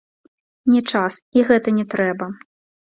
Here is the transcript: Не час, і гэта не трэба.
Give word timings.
Не 0.71 0.81
час, 0.93 1.21
і 1.39 1.47
гэта 1.51 1.77
не 1.81 1.85
трэба. 1.95 2.33